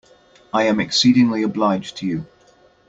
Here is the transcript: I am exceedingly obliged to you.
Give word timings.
I 0.51 0.63
am 0.63 0.79
exceedingly 0.79 1.43
obliged 1.43 1.97
to 1.97 2.07
you. 2.07 2.25